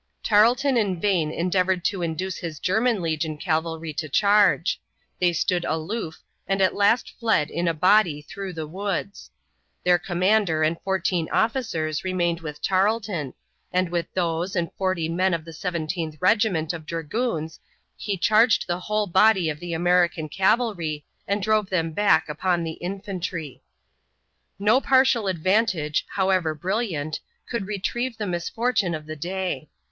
[0.23, 4.81] Tarleton in vain endeavored to induce his German legion cavalry to charge;
[5.19, 9.29] they stood aloof and at last fled in a body through the woods.
[9.83, 13.35] Their commander and 14 officers remained with Tarleton,
[13.71, 17.59] and with these and 40 men of the Seventeenth Regiment of dragoons
[17.95, 22.79] he charged the whole body of the American cavalry and drove them back upon the
[22.81, 23.61] infantry.
[24.57, 29.69] No partial advantage, however brilliant, could retrieve the misfortune of the day.